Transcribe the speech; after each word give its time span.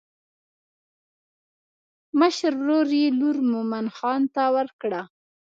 مشر 2.19 2.51
ورور 2.61 2.87
یې 2.99 3.05
لور 3.19 3.37
مومن 3.51 3.85
خان 3.97 4.21
ته 4.35 4.43
ورکړه. 4.55 5.01